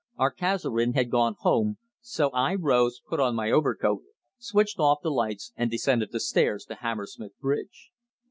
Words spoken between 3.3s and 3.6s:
my